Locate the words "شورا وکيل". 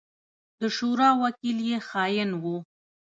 0.75-1.57